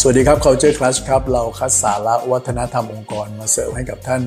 [0.00, 4.22] สวัสดีครับ Culture Clash ครับ เราคัดสาระวัฒนธรรมองค์กรมาเสิร์ฟให้กับท่าน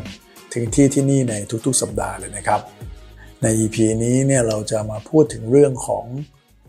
[0.54, 1.34] ถึงที่ที่นี่ใน
[1.66, 2.62] ทุกๆ สัปดาห์เลยนะครับ
[3.42, 6.06] ใน EP นี้เนี่ยเราจะมาพูดถึงเรื่องของ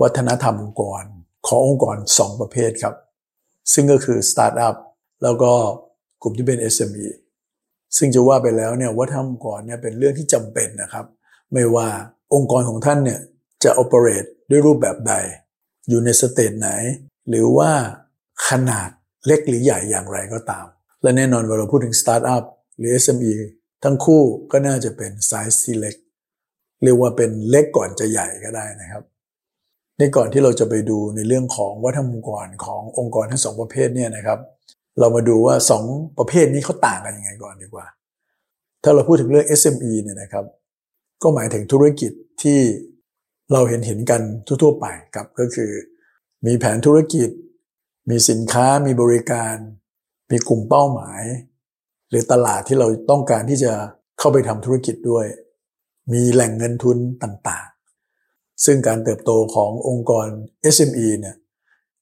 [0.02, 1.02] วัฒนธรรมองค์กร
[1.46, 2.94] ขององค์กร 2 ประเภทครับ
[3.72, 4.76] ซึ่งก็คือ Startup
[5.22, 5.52] แล้วก็
[6.22, 7.08] กลุ่มที่เป็น SME
[7.96, 11.06] ซึ่งจะว่าไปแล้วเนี่ยวัฒนธรรมองค์กรเนี่ยเป็นเรื่องที่จำเป็นนะครับ
[11.52, 11.88] ไม่ว่า
[12.34, 13.20] องค์กรของท่านเนี่ย
[13.64, 15.14] จะ operate ด้วยรูปแบบใด
[15.88, 16.70] อยู่ใน stage ไหน
[17.28, 17.72] หรือว่า
[18.48, 18.88] ขนาด
[19.26, 20.66] เล็กหรือใหญ่อย่างไรก็ตาม
[21.02, 22.44] และแน่นอนเวลาเราพูดถึงสตาร์ทอัพ
[22.78, 23.34] หรือ SME
[23.84, 25.96] ทั้งคู่ก็น่าจะเป็นไซส์ที่เล็ก
[26.82, 29.02] เรียกว่าเป็นเล็กก่อนจะใหญ่ก็ได้นะครับ
[29.98, 34.38] ในก่อนที่เราจะไปดูในเรื่องของวัฒนธรรมองค์กรขององค์กรทั้งสองประเภทเนี่ยนะครับ
[34.98, 35.84] เรามาดูว่าสอง
[36.18, 37.86] ประเภทนี้เขาต่างกันยังไงก่อนดีกว่า
[38.82, 40.44] ถ้าเราพูดถึงเรื่อง SME เนี่ยนะครับ
[41.22, 42.58] ก็หมายถึงธุรกิจที่
[43.52, 45.70] เราเห็นเห็นกันทั่วๆไปครับก็คือ
[46.46, 47.28] มีแผนธุรกิจ
[48.10, 49.54] มีสินค้ามีบริการ
[50.30, 51.22] มีกลุ่มเป้าหมาย
[52.08, 53.72] หรือตลาดที่เราต้องการที่จะ
[54.18, 55.26] เข้าไปทำธุรกิจด้วย
[56.12, 60.26] มีแหล่งเงินทุนต่างๆ ซึ่งการเติบโตขององค์กร
[60.74, 61.36] SME เนี่ย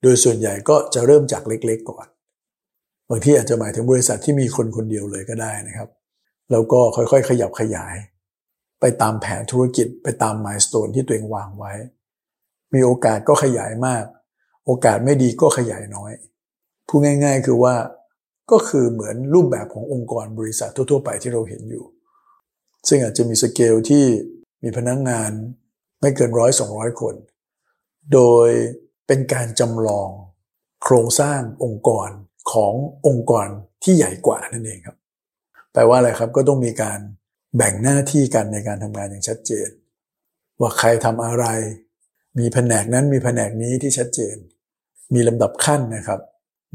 [0.03, 2.07] โดยส่วนใหญ่ก็จะเริ่มจากเล็กๆก่อน
[3.09, 5.89] บางที่อาจจะหมายถึงบริษัทที่มีคนคนเดียวเลยก็ได้นะครับ
[6.51, 7.95] แล้วก็ค่อยๆ ขยับขยาย
[8.81, 11.73] ไปตามแผนธุรกิจไปตามมายสเตนที่ตัวเองวางไว้
[12.75, 14.05] มีโอกาสก็ขยายมาก
[14.67, 16.13] โอกาสไม่ดีก็ขยายน้อย
[16.89, 17.75] พูดง่าย ๆ คือว่า
[18.51, 21.85] ก็คือเหมือนรูปแบบขององค์กรบริษัททั่ว ๆ ไปที่เราเห็นอยู่
[22.89, 24.05] ซึ่งอาจจะมีสเกลที่
[24.63, 25.31] มีพนักงงาน
[26.01, 27.15] ไม่เกินร้อยสองร้อยคน
[28.13, 28.49] โดย
[29.07, 30.11] เป็นการจำลอง
[30.83, 32.11] โครงสร้างองค์กร
[32.53, 32.75] ของ
[33.07, 33.49] องค์กร
[33.83, 34.97] ที่ใหญ่กว่านั่นเองครับ
[35.73, 36.99] แปลว่าอะไรครับก็ต้องมีการ
[37.57, 39.69] แบ่งหน้าที่กันในการทำงานอย่างชัดเจน
[40.61, 41.47] ว่าใครทำอะไร
[42.39, 44.37] มีแผนกนั้นมีแผนกนี้ที่ชัดเจน
[45.15, 46.21] มีลำดับขั้นนะครับ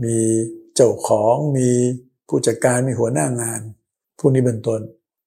[0.04, 0.18] มี
[0.76, 1.70] เจ้าของมี
[2.28, 3.62] ผู้จัดการมีหัวหน้างาน
[4.20, 4.82] พวกนี้เป็นต้น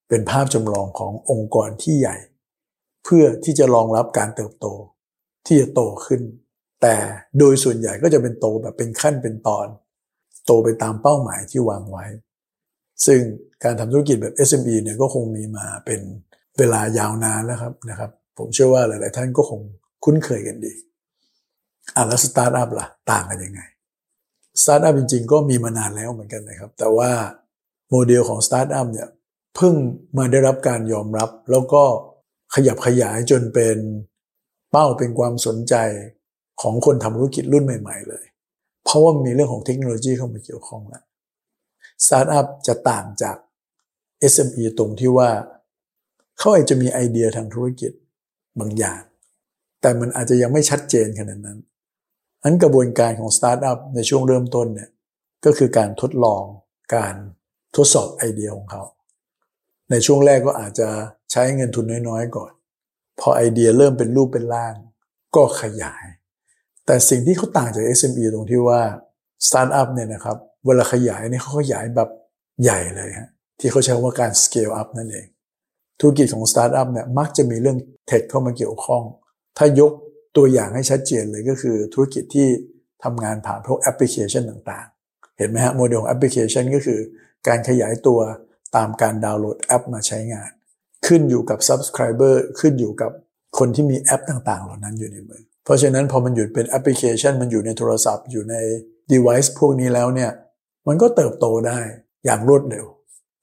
[0.09, 2.17] เป็นภาพจำลองขององค์กรที่ใหญ่
[3.03, 4.67] เพื่อที่จะรองรับการเติบโต
[5.45, 6.21] ที่จะโตขึ้น
[6.81, 6.95] แต่
[7.39, 9.67] โดยส่วนใหญ่ก็จะเป็นโตแบบเป็นขั้นเป็นตอน
[10.45, 12.05] โตไปตามเป้าหมายที่วางไว้
[13.05, 13.19] ซึ่ง
[13.63, 16.01] การทำธุรกิจแบบ SME เนี่ยก็คงมีมาเป็น
[16.57, 19.61] เวลายาวนานแล้วครับนะครับ ผมเชื่อว่าหลาย ๆ ท่านก็คง
[20.03, 20.73] คุ้นเคยกันดี
[21.95, 23.61] อะแล้วสตาร์ทอัพล่ะ ต่างกันยังไง
[24.61, 27.11] สตาร์ทอัพจริง ๆ ก็มีมานานแล้วเหมือนกันนะครับ แต่ว่า
[27.89, 29.07] โมเดลของสตาร์ทอัพเนี่ย
[29.55, 29.73] เพิ่ง
[30.17, 31.83] มาได้รับการยอมรับ แล้วก็
[32.55, 33.77] ขยับขยายจนเป็น
[34.71, 35.75] เป้าเป็นความสนใจ
[36.61, 38.25] ของคนทำธุรกิจรุ่นใหม่ ๆ เลย
[38.83, 41.03] เพราะว่ามีเรื่องของเทคโนโลยีเข้ามาเกี่ยวข้องแล้ว
[42.05, 43.37] สตาร์ทอัพจะต่างจาก
[44.33, 45.29] SME ตรงที่ว่า
[46.37, 47.91] เขาอาจจะมีไอเดียทางธุรกิจ
[48.59, 49.01] บางอย่าง
[49.81, 51.59] แต่มันอาจจะยังไม่ชัดเจนขนาดนั้น
[52.43, 54.89] อันกระบวนการของสตาร์ทอัพในช่วงเริ่มต้นเนี่ย
[55.45, 56.43] ก็คือการทดลอง
[56.95, 57.13] การ
[57.75, 58.83] ทดสอบไอเดียของเขา
[59.91, 60.87] ในช่วงแรกก็อาจจะ
[61.31, 62.51] ใช้เงินทุนน้อยๆก่อน
[63.19, 64.73] พอไอเดียเริ่มเป็นรูปเป็นร่าง
[65.35, 66.05] ก็ขยาย
[66.85, 68.81] แต่สิ่งที่เขาต่างจาก SME ตรงที่ว่า
[69.47, 72.09] สตาร์ทอัพเนี่ยนะครับเวลาขยายเนี่ยเขาขยายแบบ
[72.63, 73.29] ใหญ่เลยฮะ
[73.59, 75.27] ที่เขาใช้ว่าการ scale up นั่นเอง
[75.99, 77.77] ธุรกิจของสตาร์ทอัพเนี่ยมักจะมีเรื่อง
[78.07, 79.03] tech เข้ามาเกี่ยวข้อง
[79.57, 79.91] ถ้ายก
[80.37, 82.47] ตัวอย่างให้ชัดเจนเลยก็คือธุรกิจที่
[83.03, 86.99] ทำงานผ่านพวกแอปพลิเคชันต่างๆ เห็นไหมฮะโมเดลแอปพลิเคชันก็คือ
[87.47, 88.19] การขยายตัว
[88.75, 90.49] ตามการดาวน์โหลดแอปมาใช้งาน
[91.07, 93.11] ขึ้นอยู่กับ Subscriber ขึ้นอยู่กับ
[93.57, 98.55] คนที่มีแอปต่างๆ เหล่านั้นอยู่ในมือ เพราะฉะนั้นพอมันอยู่เป็นแอปพลิเคชัน มันอยู่ในโทรศัพท์อยู่ใน
[99.11, 100.31] device พวกนี้แล้วเนี่ย
[100.87, 101.79] มันก็เติบโตได้
[102.25, 102.85] อย่างรวดเร็ว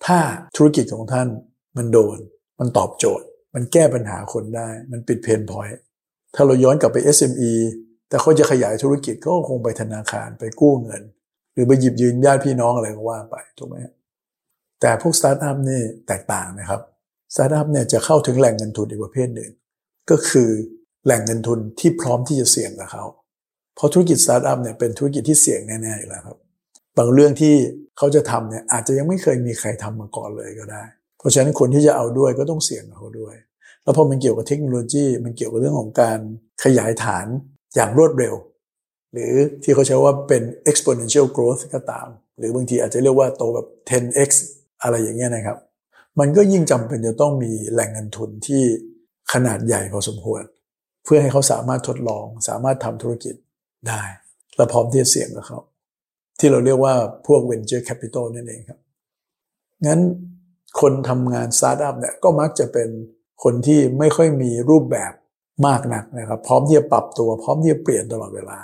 [0.06, 0.18] ถ้า
[0.56, 1.28] ธุรกิจของท่าน
[1.76, 2.18] มันโดน
[2.58, 5.78] มันตอบโจทย์ มันแก้ปัญหาคนได้ มันปิด pain point
[6.36, 7.52] ถ้าเราย้อนกลับไป SME
[8.08, 11.02] แต่เขาจะขยายธุรกิจก็คงไปธนาคารไปกู้เงิน
[11.52, 13.76] หรือไปหยิบยืนญาติพี่น้องอะไรก็ว่าไปถูกไหม
[14.80, 16.80] แต่พวกสตาร์ทอัพนี่แตกต่างนะครับ
[17.34, 19.50] สตาร์ทอัพเนี่ยจะเข้าถึงแหล่งเงินทุนอีกประเภทหนึ่ง
[20.10, 20.50] ก็คือ
[21.04, 23.04] แหล่งเงินทุนที่พร้อมที่จะเสี่ยงกับเขา
[23.76, 26.36] เพราะธุรกิจสตาร์ทอัพเนี่ยเป็นธุรกิจที่เสี่ยงแน่ๆอยู่แล้วครับ
[26.98, 27.54] บางเรื่องที่
[27.98, 30.82] เขาจะทำเนี่ยอาจจะยังไม่เคยมีใครทำมาก่อนเลยก็ได้
[31.18, 33.34] เพราะฉะนั้นคนที่จะเอาด้วยก็ต้องเสี่ยงกับเขาด้วย
[33.86, 36.18] แล้วพอมันเกี่ยวกับเทคโนโลยี มันเกี่ยวกับเรื่องของการ
[36.64, 37.26] ขยายฐาน
[37.74, 38.34] อย่างรวดเร็ว
[39.12, 44.30] หรือที่เขาใช้ว่าเป็น exponential growth ก็ตาม หรือบางทีอาจจะเรียกว่าโตแบบ 10x
[44.82, 45.58] อะไรอย่างเงี้ยนะครับ
[46.20, 48.62] มันก็ยิ่งจำเป็นจะต้องมีแหล่งเงินทุนที่
[49.32, 50.42] ขนาดใหญ่พอสมควร
[51.04, 53.34] เพื่อให้เขาสามารถทดลอง สามารถทำธุรกิจ
[53.88, 54.02] ได้
[54.56, 55.58] และพร้อมที่จะเสี่ยงกับเขา
[56.38, 56.94] ที่เราเรียกว่า
[57.26, 58.80] พวก venture capital นั่นเองครับ
[59.86, 60.00] งั้น
[60.80, 62.88] คนทำงานสตาร์ทอัพเนี่ยก็มักจะเป็น
[63.42, 65.12] คนที่ไม่ค่อยมีรูปแบบ
[65.66, 68.58] มากนักนะครับ พร้อมที่จะปรับตัวพร้อมที่จะเปลี่ยนตลอดเวลา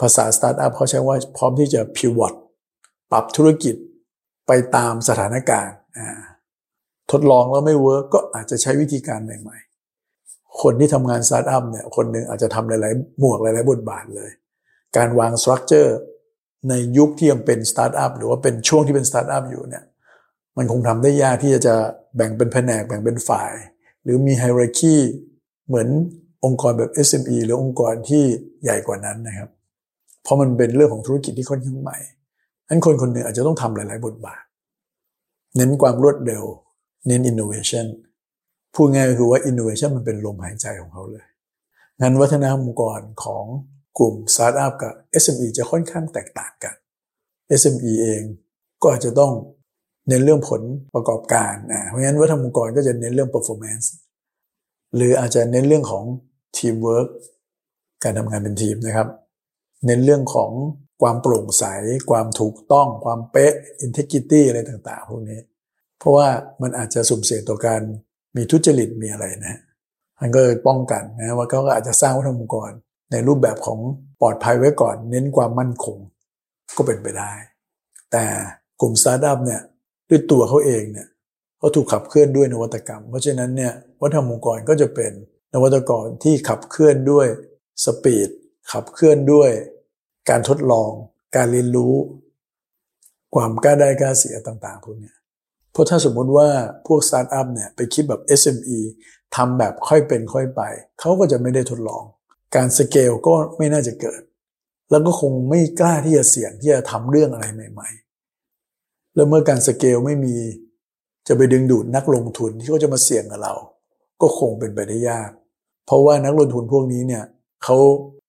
[0.00, 2.34] ภาษาสตาร์ทอัพเขาใช้ว่าพร้อมที่จะ pivot
[3.12, 3.74] ปรับธุรกิจ
[4.46, 5.76] ไปตามสถานการณ์
[7.10, 14.30] ทดลองแล้วไม่ work ก็อาจจะใช้วิธีการใหม่ๆ คนที่ทำงานสตาร์ทอัพเนี่ยคนหนึ่งอาจจะทำหลายๆ หมวกหลายๆ บทบาทเลย
[14.96, 15.96] การวาง structure
[16.68, 19.84] ในยุคที่ยังเป็นสตาร์ทอัพหรือว่าเป็นช่วงที่เป็นสตาร์ทอัพอยู่เนี่ย
[20.56, 21.74] มันคงทำได้ยากที่จะ
[22.16, 23.52] แบ่งเป็นแผนกแบ่งเป็นฝ่าย
[24.04, 24.96] หรือมี hierarchy
[25.66, 25.88] เหมือน
[26.44, 28.24] องค์กรแบบ SME หรือองค์กรที่
[28.62, 29.50] ใหญ่กว่านั้นนะครับ
[30.22, 31.98] เพราะมันเป็นเรื่องของธุรกิจที่ค่อนข้างใหม่
[32.68, 34.42] นั้นคนคนหนึ่งอาจจะต้องทำหลาย ๆ บทบาท
[35.56, 36.44] เน้นความรวดเร็ว
[37.06, 37.86] เน้น innovation
[38.74, 41.26] พูดง่ายก็คือว่า innovation มันเป็นลมหายใจของเขาเลย
[42.00, 43.44] งั้นวัฒนธรรมองค์กรของ
[43.98, 44.92] กลุ่มสตาร์ทอัพกับ
[45.22, 46.74] SME จะค่อนข้างแตกต่างกัน
[47.60, 48.22] SME เอง
[48.82, 49.32] ก็อาจจะต้อง
[50.08, 50.62] เน้นเรื่องผล
[50.94, 53.86] ประกอบการนะเพราะฉะนั้นวัฒนธรรมองค์กรก็จะเน้นเรื่อง performance
[54.96, 56.04] หรืออาจจะเน้นเรื่องของ
[56.56, 57.08] teamwork
[58.02, 59.08] การทำงานเป็นทีมนะครับ
[59.86, 60.50] เน้นเรื่องของ
[61.02, 61.64] ความโปร่งใส
[62.10, 63.54] ความถูกต้อง ความเป๊ะ
[63.84, 65.40] integrity อะไรต่างๆ พวกนี้
[65.98, 66.28] เพราะว่า
[66.62, 67.80] มันอาจจะสุ่มเสี่ยงต่อการ
[68.36, 69.60] มีทุจริตมีอะไรนะ
[70.20, 72.70] มันก็ป้องกันนะว่าเขาก็อาจจะสร้างวัฒนธรรมองค์กร
[73.12, 73.78] ในรูปแบบของ
[74.20, 75.96] ปลอดภัยไว้ก่อน เน้นความมั่นคง
[76.76, 77.32] ก็เป็นไปได้
[78.12, 78.24] แต่
[78.80, 79.62] กลุ่มสตาร์ทอัพเนี่ย
[80.08, 81.08] ด้วยตัวเขาเองเนี่ย
[81.58, 85.12] เขาถูกขับเคลื่อนด้วยนวัตกรรม เพราะฉะนั้นเนี่ยวัฒนธรรมองค์กรก็จะเป็น
[85.54, 87.26] นวัตกรรมที่ขับเคลื่อนด้วย
[87.84, 88.28] speed
[88.72, 89.50] ขับเคลื่อนด้วย
[90.30, 90.90] การทดลอง
[91.36, 91.94] การเรียนรู้
[93.34, 95.12] ความกล้าได้กล้าเสียต่างๆพวกนี้
[95.72, 96.48] เพราะถ้าสมมติว่า
[96.86, 98.78] พวกสตาร์ทอัพเนี่ยไปคิดแบบ SME
[99.36, 100.62] ทำแบบค่อยเป็นค่อยไป
[101.00, 102.04] เขาก็จะไม่ได้ทดลอง
[102.54, 104.20] การสเกลก็ไม่น่าจะเกิด
[104.90, 108.03] แล้วก็คงไม่กล้าที่จะเสี่ยงที่จะทำเรื่องอะไรใหม่ ๆ
[109.14, 110.36] แล้วเมื่อการสเกลไม่มี
[111.28, 113.54] จะไปดึงดูดนักลงทุนที่เขาจะมาเสี่ยงกับเรา
[114.20, 115.30] ก็คงเป็นไปได้ยาก
[115.86, 117.24] เพราะว่านักลงทุนพวกนี้เนี่ย
[117.64, 117.76] เขา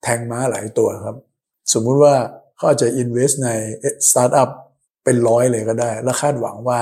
[0.03, 1.17] แทงม้าหลายตัวครับ
[1.73, 2.15] สมมุติว่า
[2.55, 3.49] เขาอาจจะ invest ใน
[4.09, 4.49] สตาร์ทอัพ
[5.03, 6.79] เป็นร้อยเลยก็ได้ แล้วคาดหวังว่า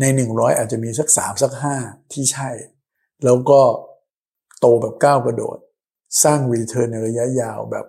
[0.00, 1.52] ใน 100 อาจจะมีสัก 3 สัก
[1.82, 2.50] 5 ที่ใช่
[3.24, 3.60] แล้วก็
[4.60, 5.58] โตแบบก้าวกระโดด
[6.24, 7.86] สร้าง return ในระยะยาวแบบ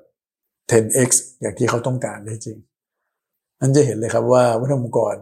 [0.71, 1.10] 10x
[1.42, 2.57] อย่างที่เขาต้องการได้จริง
[3.60, 5.15] นั่นจะเห็นเลยครับว่าวัฒนธรรมองค์กร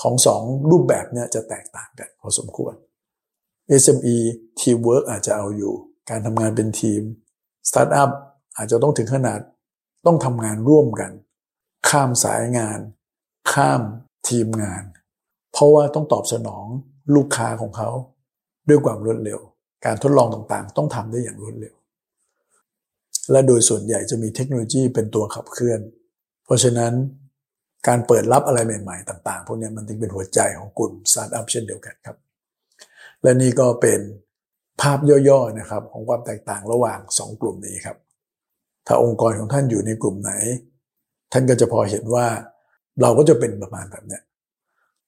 [0.00, 2.74] ของสองรูปแบบเนี่ยจะแตกต่างกันพอสมควร
[3.82, 4.16] SME
[4.58, 5.74] teamwork อาจจะเอาอยู่
[6.10, 7.02] การทำงานเป็นทีม
[7.68, 8.10] Startup
[8.56, 9.40] อาจจะต้องถึงขนาด
[10.06, 11.12] ต้องทำงานร่วมกัน
[11.88, 12.80] ข้ามสายงาน
[13.52, 13.82] ข้าม
[14.28, 14.84] ทีมงาน
[15.52, 16.66] เพราะว่าต้องตอบสนอง
[17.14, 17.90] ลูกค้าของเขา
[18.68, 19.40] ด้วยความรวดเร็ว
[19.84, 21.74] การทดลองต่างๆ ต้องทำได้อย่างรวดเร็ว
[23.30, 25.80] และโดยส่วนใหญ่จะมีเทคโนโลยีเป็นตัวขับเคลื่อน
[26.44, 26.92] เพราะฉะนั้น
[27.86, 32.16] การเปิดรับอะไรใหม่ ๆ ต่าง ๆ พวกนี้มันจึงเป็นหัวใจของกลุ่มสตาร์ทอัพเช่นเดียวกันครับ
[33.22, 34.00] และนี่ก็เป็น
[34.80, 34.98] ภาพ
[35.28, 37.96] ย่อๆนะครับของความแตกต่างระหว่าง 2 กลุ่มนี้ครับ
[38.86, 40.32] ถ้าองค์กรของท่านอยู่ในกลุ่มไหน
[41.32, 42.26] ท่านก็จะพอเห็นว่า
[43.02, 44.20] เราก็จะเป็นประมาณแบบนี้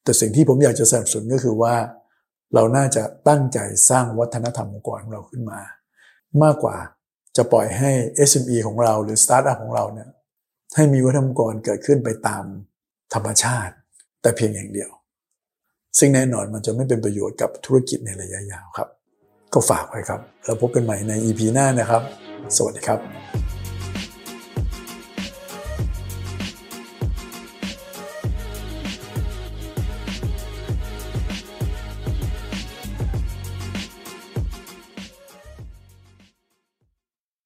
[0.02, 1.74] แต่สิ่งที่ผมอยากจะสนับสนุนก็คือว่า
[2.54, 3.58] เราน่าจะตั้งใจ
[3.90, 5.60] สร้างวัฒนธรรมองค์กรของเราขึ้นมา
[6.42, 6.76] มากกว่า
[7.36, 7.90] จะปล่อยให้
[8.30, 10.08] SME ของเราหรือสตาร์ทอัพของเราเนี่ย
[10.74, 12.44] ให้มีวัฒนธรรมกรเกิดขึ้นไปตาม
[13.14, 13.74] ธรรมชาติ
[14.22, 14.90] แต่เพียงอย่างเดียว
[15.98, 18.88] ซึ่งแน่นอนมันจะไม่เป็นประโยชน์กับธุรกิจในระยะยาวครับ
[19.52, 22.02] ก็ฝากไว้ครับ แล้วพบกันใหม่ใน EP หน้านะครับ
[22.56, 23.33] สวัสดีครับ